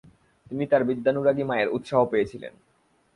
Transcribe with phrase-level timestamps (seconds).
[0.47, 2.53] তিনি তার বিদ্যানুরাগী মায়ের উৎসাহ পেয়েছিলেন।